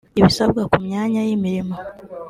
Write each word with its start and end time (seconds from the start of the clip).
ibisabwa 0.19 0.61
ku 0.71 0.77
myanya 0.85 1.21
y’imirimo 1.27 1.75